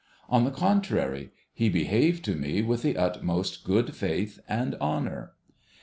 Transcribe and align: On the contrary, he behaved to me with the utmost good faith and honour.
On 0.29 0.45
the 0.45 0.49
contrary, 0.49 1.29
he 1.53 1.69
behaved 1.69 2.25
to 2.25 2.33
me 2.33 2.63
with 2.63 2.81
the 2.81 2.97
utmost 2.97 3.63
good 3.63 3.95
faith 3.95 4.39
and 4.49 4.73
honour. 4.81 5.33